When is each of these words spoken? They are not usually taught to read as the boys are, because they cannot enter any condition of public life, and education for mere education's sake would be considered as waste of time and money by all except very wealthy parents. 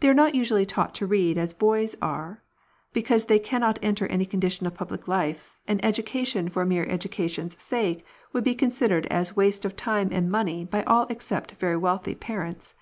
They 0.00 0.08
are 0.10 0.12
not 0.12 0.34
usually 0.34 0.66
taught 0.66 0.94
to 0.96 1.06
read 1.06 1.38
as 1.38 1.54
the 1.54 1.58
boys 1.58 1.96
are, 2.02 2.42
because 2.92 3.24
they 3.24 3.38
cannot 3.38 3.78
enter 3.80 4.06
any 4.08 4.26
condition 4.26 4.66
of 4.66 4.74
public 4.74 5.08
life, 5.08 5.54
and 5.66 5.82
education 5.82 6.50
for 6.50 6.66
mere 6.66 6.84
education's 6.84 7.62
sake 7.62 8.04
would 8.34 8.44
be 8.44 8.54
considered 8.54 9.06
as 9.06 9.34
waste 9.34 9.64
of 9.64 9.74
time 9.74 10.10
and 10.12 10.30
money 10.30 10.66
by 10.66 10.82
all 10.82 11.06
except 11.08 11.52
very 11.52 11.78
wealthy 11.78 12.14
parents. 12.14 12.74